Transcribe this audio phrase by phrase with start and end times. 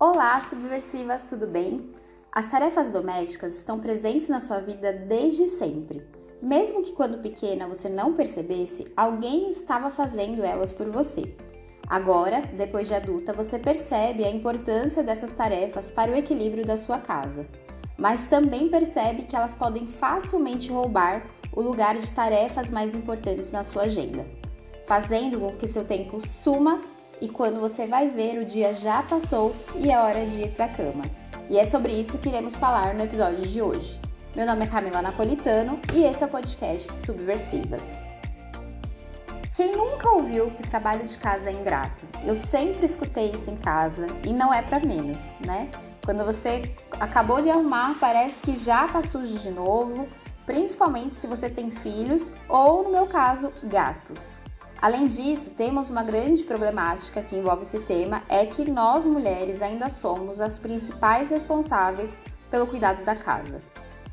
[0.00, 1.90] Olá, subversivas, tudo bem?
[2.30, 6.06] As tarefas domésticas estão presentes na sua vida desde sempre.
[6.40, 11.34] Mesmo que quando pequena você não percebesse, alguém estava fazendo elas por você.
[11.88, 17.00] Agora, depois de adulta, você percebe a importância dessas tarefas para o equilíbrio da sua
[17.00, 17.44] casa,
[17.98, 23.64] mas também percebe que elas podem facilmente roubar o lugar de tarefas mais importantes na
[23.64, 24.24] sua agenda,
[24.86, 26.80] fazendo com que seu tempo suma
[27.20, 30.66] e quando você vai ver o dia já passou e é hora de ir para
[30.66, 31.02] a cama.
[31.48, 34.00] E é sobre isso que iremos falar no episódio de hoje.
[34.36, 38.06] Meu nome é Camila Napolitano e esse é o podcast Subversivas.
[39.54, 42.06] Quem nunca ouviu que o trabalho de casa é ingrato?
[42.24, 45.68] Eu sempre escutei isso em casa e não é para menos, né?
[46.04, 46.62] Quando você
[46.92, 50.08] acabou de arrumar, parece que já tá sujo de novo,
[50.46, 54.38] principalmente se você tem filhos ou, no meu caso, gatos.
[54.80, 59.90] Além disso, temos uma grande problemática que envolve esse tema, é que nós mulheres ainda
[59.90, 63.60] somos as principais responsáveis pelo cuidado da casa.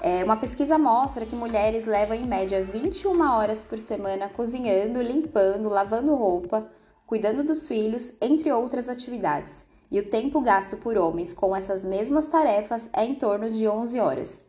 [0.00, 5.68] É, uma pesquisa mostra que mulheres levam em média 21 horas por semana cozinhando, limpando,
[5.68, 6.70] lavando roupa,
[7.06, 9.66] cuidando dos filhos, entre outras atividades.
[9.90, 14.00] E o tempo gasto por homens com essas mesmas tarefas é em torno de 11
[14.00, 14.42] horas.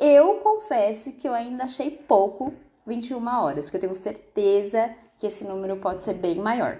[0.00, 2.52] Eu confesso que eu ainda achei pouco
[2.86, 6.78] 21 horas, porque eu tenho certeza que esse número pode ser bem maior.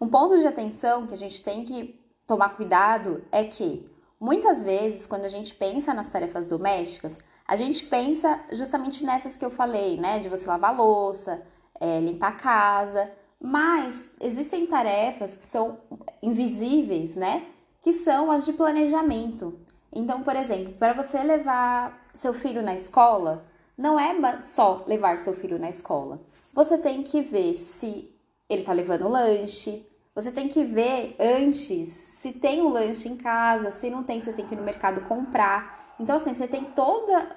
[0.00, 5.06] Um ponto de atenção que a gente tem que tomar cuidado é que muitas vezes,
[5.06, 9.96] quando a gente pensa nas tarefas domésticas, a gente pensa justamente nessas que eu falei,
[9.96, 10.18] né?
[10.18, 11.42] De você lavar louça,
[11.80, 15.78] é, limpar a casa, mas existem tarefas que são
[16.22, 17.46] invisíveis, né?
[17.82, 19.58] Que são as de planejamento.
[19.92, 25.32] Então, por exemplo, para você levar seu filho na escola, não é só levar seu
[25.32, 26.20] filho na escola
[26.58, 28.12] você tem que ver se
[28.50, 33.70] ele tá levando lanche, você tem que ver antes se tem um lanche em casa,
[33.70, 35.94] se não tem, você tem que ir no mercado comprar.
[36.00, 37.28] Então, assim, você tem toda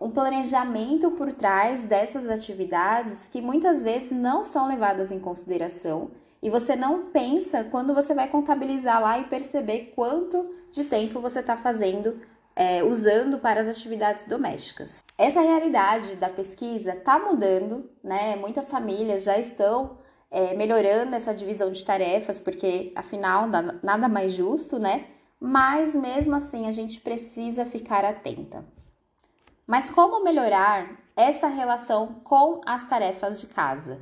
[0.00, 6.48] um planejamento por trás dessas atividades que muitas vezes não são levadas em consideração e
[6.48, 11.56] você não pensa quando você vai contabilizar lá e perceber quanto de tempo você está
[11.56, 12.16] fazendo
[12.54, 15.02] é, usando para as atividades domésticas.
[15.16, 18.36] Essa realidade da pesquisa está mudando, né?
[18.36, 19.98] Muitas famílias já estão
[20.30, 23.46] é, melhorando essa divisão de tarefas, porque afinal
[23.82, 25.06] nada mais justo, né?
[25.38, 28.64] Mas mesmo assim a gente precisa ficar atenta.
[29.66, 34.00] Mas como melhorar essa relação com as tarefas de casa?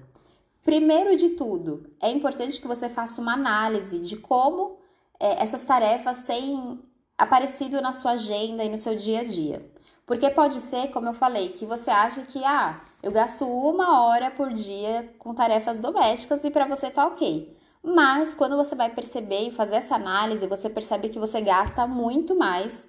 [0.64, 4.78] Primeiro de tudo, é importante que você faça uma análise de como
[5.18, 6.78] é, essas tarefas têm
[7.20, 9.70] aparecido na sua agenda e no seu dia a dia.
[10.06, 14.30] Porque pode ser, como eu falei, que você acha que ah, eu gasto uma hora
[14.30, 17.56] por dia com tarefas domésticas e para você tá ok.
[17.82, 22.34] Mas quando você vai perceber e fazer essa análise, você percebe que você gasta muito
[22.34, 22.88] mais.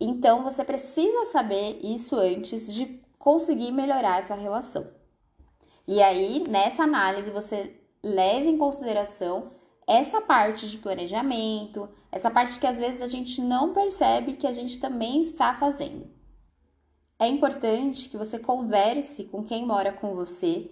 [0.00, 4.86] Então você precisa saber isso antes de conseguir melhorar essa relação.
[5.86, 9.52] E aí, nessa análise, você leve em consideração
[9.86, 14.52] essa parte de planejamento, essa parte que às vezes a gente não percebe que a
[14.52, 16.10] gente também está fazendo.
[17.18, 20.70] É importante que você converse com quem mora com você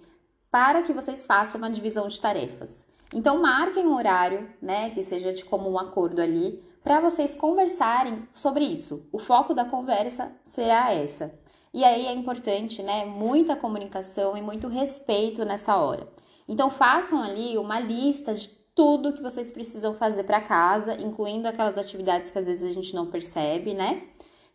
[0.51, 2.85] para que vocês façam uma divisão de tarefas.
[3.13, 8.63] Então marquem um horário, né, que seja de comum acordo ali, para vocês conversarem sobre
[8.63, 9.07] isso.
[9.11, 11.33] O foco da conversa será essa.
[11.73, 16.07] E aí é importante, né, muita comunicação e muito respeito nessa hora.
[16.47, 21.77] Então façam ali uma lista de tudo que vocês precisam fazer para casa, incluindo aquelas
[21.77, 24.03] atividades que às vezes a gente não percebe, né?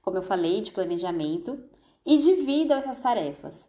[0.03, 1.59] Como eu falei, de planejamento,
[2.05, 3.67] e dividam essas tarefas.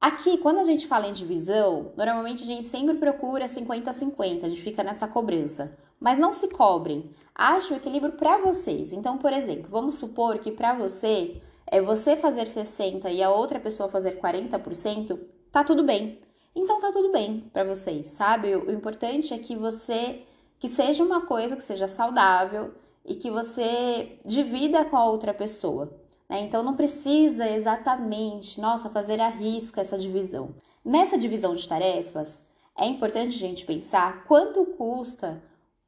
[0.00, 4.46] Aqui, quando a gente fala em divisão, normalmente a gente sempre procura 50 a 50,
[4.46, 5.76] a gente fica nessa cobrança.
[6.00, 7.10] Mas não se cobrem.
[7.34, 8.94] Ache o equilíbrio para vocês.
[8.94, 13.60] Então, por exemplo, vamos supor que para você é você fazer 60 e a outra
[13.60, 15.20] pessoa fazer 40%,
[15.52, 16.18] tá tudo bem.
[16.54, 18.54] Então tá tudo bem para vocês, sabe?
[18.54, 20.22] O importante é que você
[20.58, 22.74] que seja uma coisa que seja saudável
[23.04, 25.90] e que você divida com a outra pessoa.
[26.28, 26.40] Né?
[26.40, 30.54] Então não precisa exatamente, nossa, fazer a risca essa divisão.
[30.84, 32.44] Nessa divisão de tarefas,
[32.76, 35.42] é importante a gente pensar quanto custa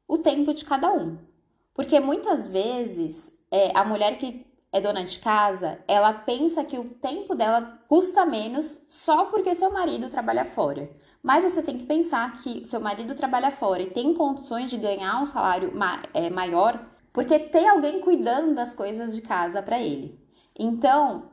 [0.07, 1.17] o tempo de cada um.
[1.73, 6.89] Porque muitas vezes é, a mulher que é dona de casa, ela pensa que o
[6.89, 10.89] tempo dela custa menos só porque seu marido trabalha fora.
[11.21, 15.21] Mas você tem que pensar que seu marido trabalha fora e tem condições de ganhar
[15.21, 20.19] um salário ma é, maior porque tem alguém cuidando das coisas de casa para ele.
[20.57, 21.29] Então,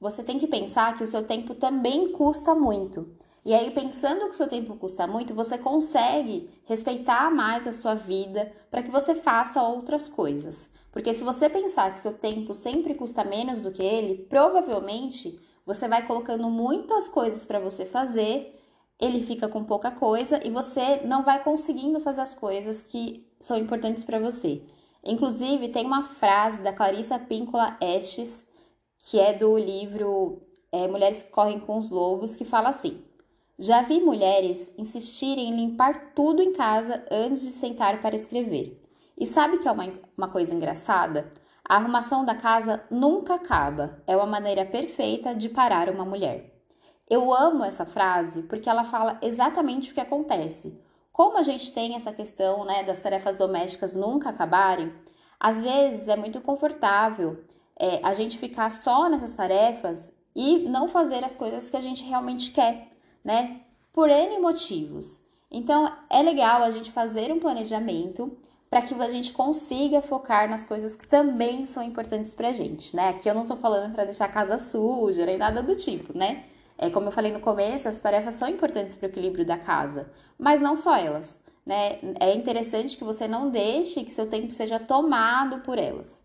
[0.00, 3.14] você tem que pensar que o seu tempo também custa muito.
[3.44, 7.94] E aí, pensando que o seu tempo custa muito, você consegue respeitar mais a sua
[7.94, 10.68] vida para que você faça outras coisas.
[10.92, 15.88] Porque se você pensar que seu tempo sempre custa menos do que ele, provavelmente você
[15.88, 18.60] vai colocando muitas coisas para você fazer,
[19.00, 23.56] ele fica com pouca coisa e você não vai conseguindo fazer as coisas que são
[23.56, 24.62] importantes para você.
[25.02, 28.44] Inclusive, tem uma frase da Clarissa Píncola Estes,
[28.98, 33.02] que é do livro é, Mulheres que Correm com os Lobos, que fala assim:
[33.58, 38.78] Já vi mulheres insistirem em limpar tudo em casa antes de sentar para escrever.
[39.18, 39.84] E sabe que é uma,
[40.16, 41.32] uma coisa engraçada?
[41.64, 44.02] A arrumação da casa nunca acaba.
[44.06, 46.52] É uma maneira perfeita de parar uma mulher.
[47.08, 50.80] Eu amo essa frase porque ela fala exatamente o que acontece.
[51.12, 54.92] Como a gente tem essa questão né, das tarefas domésticas nunca acabarem,
[55.38, 57.44] às vezes é muito confortável
[57.78, 62.02] é, a gente ficar só nessas tarefas e não fazer as coisas que a gente
[62.04, 62.88] realmente quer,
[63.22, 63.60] né?
[63.92, 65.20] Por N motivos.
[65.50, 68.38] Então é legal a gente fazer um planejamento
[68.72, 73.10] para que a gente consiga focar nas coisas que também são importantes pra gente, né?
[73.10, 76.44] Aqui eu não tô falando para deixar a casa suja nem nada do tipo, né?
[76.78, 80.10] É, como eu falei no começo, as tarefas são importantes para o equilíbrio da casa,
[80.38, 81.38] mas não só elas.
[81.66, 81.98] Né?
[82.18, 86.22] É interessante que você não deixe que seu tempo seja tomado por elas.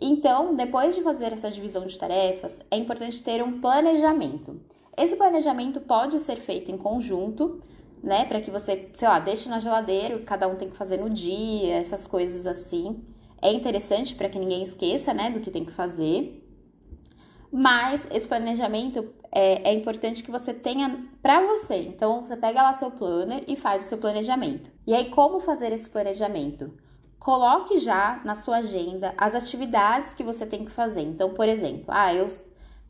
[0.00, 4.58] Então, depois de fazer essa divisão de tarefas, é importante ter um planejamento.
[4.96, 7.60] Esse planejamento pode ser feito em conjunto,
[8.02, 8.24] né?
[8.24, 11.76] Para que você, sei lá, deixe na geladeira, cada um tem que fazer no dia,
[11.76, 13.04] essas coisas assim.
[13.42, 16.46] É interessante para que ninguém esqueça, né, do que tem que fazer.
[17.52, 21.78] Mas esse planejamento é, é importante que você tenha para você.
[21.78, 24.70] Então, você pega lá seu planner e faz o seu planejamento.
[24.86, 26.72] E aí, como fazer esse planejamento?
[27.18, 31.02] Coloque já na sua agenda as atividades que você tem que fazer.
[31.02, 32.26] Então, por exemplo, ah, eu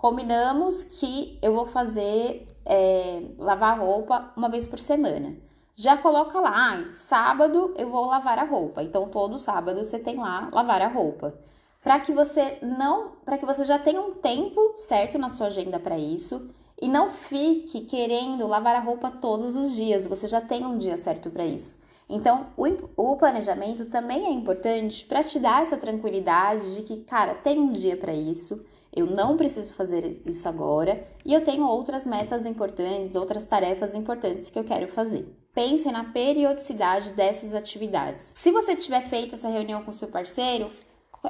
[0.00, 5.36] combinamos que eu vou fazer é, lavar roupa uma vez por semana.
[5.76, 8.82] Já coloca lá, sábado eu vou lavar a roupa.
[8.82, 11.34] Então, todo sábado você tem lá lavar a roupa
[11.82, 15.78] para que você não, para que você já tenha um tempo certo na sua agenda
[15.78, 16.50] para isso
[16.80, 20.06] e não fique querendo lavar a roupa todos os dias.
[20.06, 21.78] Você já tem um dia certo para isso.
[22.08, 27.34] Então, o, o, planejamento também é importante para te dar essa tranquilidade de que, cara,
[27.34, 28.64] tem um dia para isso.
[28.92, 34.50] Eu não preciso fazer isso agora e eu tenho outras metas importantes, outras tarefas importantes
[34.50, 35.26] que eu quero fazer.
[35.54, 38.32] Pense na periodicidade dessas atividades.
[38.34, 40.70] Se você tiver feito essa reunião com seu parceiro,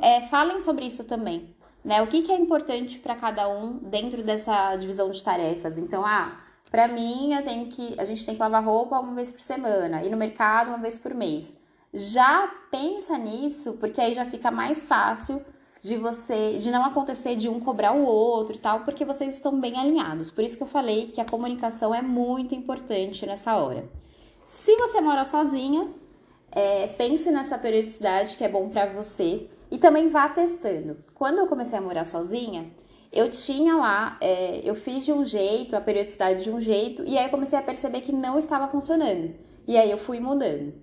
[0.01, 1.55] é, falem sobre isso também.
[1.85, 2.03] Né?
[2.03, 5.79] O que, que é importante para cada um dentro dessa divisão de tarefas?
[5.79, 6.41] Então, ah,
[6.71, 10.03] para mim, eu tenho que, a gente tem que lavar roupa uma vez por semana,
[10.03, 11.57] ir no mercado uma vez por mês.
[11.93, 15.45] Já pensa nisso, porque aí já fica mais fácil
[15.81, 19.59] de você, de não acontecer de um cobrar o outro e tal, porque vocês estão
[19.59, 20.31] bem alinhados.
[20.31, 23.89] Por isso que eu falei que a comunicação é muito importante nessa hora.
[24.45, 25.89] Se você mora sozinha,
[26.53, 30.99] é, pense nessa periodicidade que é bom para você e também vá testando.
[31.15, 32.71] Quando eu comecei a morar sozinha,
[33.13, 37.17] eu tinha lá, é, eu fiz de um jeito, a periodicidade de um jeito, e
[37.17, 39.35] aí eu comecei a perceber que não estava funcionando.
[39.67, 40.75] E aí eu fui mudando,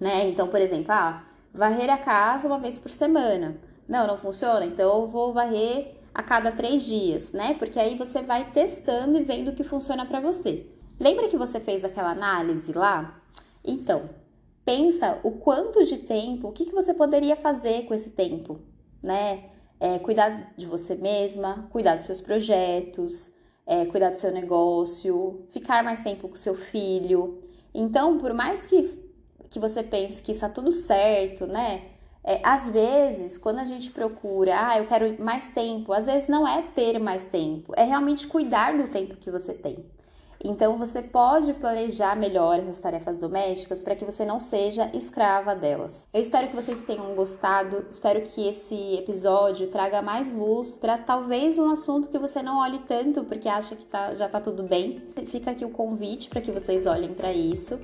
[0.00, 0.28] né?
[0.28, 3.56] Então, por exemplo, ah, varrer a casa uma vez por semana.
[3.88, 4.64] Não, não funciona?
[4.64, 7.54] Então eu vou varrer a cada três dias, né?
[7.58, 10.66] Porque aí você vai testando e vendo o que funciona para você.
[10.98, 13.20] Lembra que você fez aquela análise lá?
[13.64, 14.08] Então,
[14.64, 18.60] pensa o quanto de tempo, o que, que você poderia fazer com esse tempo,
[19.02, 19.50] né?
[19.80, 23.30] É, cuidar de você mesma, cuidar dos seus projetos,
[23.66, 27.40] é, cuidar do seu negócio, ficar mais tempo com seu filho.
[27.74, 28.98] Então, por mais que,
[29.50, 31.93] que você pense que está tudo certo, né?
[32.24, 36.48] É, às vezes, quando a gente procura, ah, eu quero mais tempo, às vezes não
[36.48, 39.84] é ter mais tempo, é realmente cuidar do tempo que você tem.
[40.46, 46.06] Então você pode planejar melhor essas tarefas domésticas para que você não seja escrava delas.
[46.12, 51.58] Eu espero que vocês tenham gostado, espero que esse episódio traga mais luz para talvez
[51.58, 55.02] um assunto que você não olhe tanto porque acha que tá, já tá tudo bem.
[55.26, 57.80] Fica aqui o convite para que vocês olhem para isso.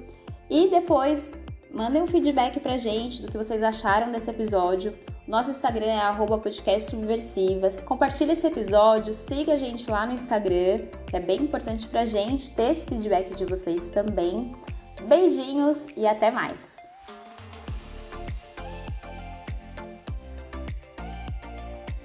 [0.50, 1.30] E depois
[1.72, 4.96] mandem um feedback pra gente do que vocês acharam desse episódio.
[5.26, 6.40] Nosso Instagram é arroba.
[7.86, 12.50] Compartilhe esse episódio, siga a gente lá no Instagram, que é bem importante pra gente
[12.54, 14.54] ter esse feedback de vocês também.
[15.08, 16.79] Beijinhos e até mais!